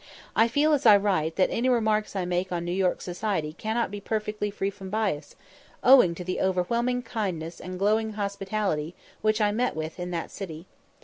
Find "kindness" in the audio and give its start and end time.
7.03-7.59